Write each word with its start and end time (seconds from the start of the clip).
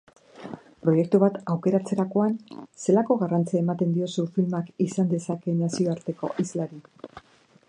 Proiektu 0.85 1.19
bat 1.23 1.37
aukeratzerakoan, 1.55 2.33
zelako 2.87 3.19
garrantzia 3.21 3.63
ematen 3.67 3.95
diozu 3.99 4.27
filmak 4.39 4.75
izan 4.89 5.15
dezakeen 5.15 5.65
nazioarteko 5.67 6.37
islari? 6.47 6.87